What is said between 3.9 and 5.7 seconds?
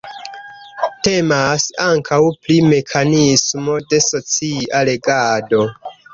de socia regado.